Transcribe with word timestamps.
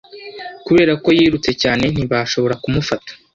Kubera 0.65 0.93
ko 1.03 1.09
yirutse 1.17 1.51
cyane, 1.61 1.83
ntibashobora 1.93 2.55
kumufata. 2.63 3.11